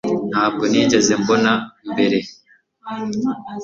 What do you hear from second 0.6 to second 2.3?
nigeze mbona mbere